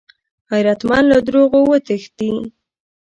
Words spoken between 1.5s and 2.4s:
وتښتي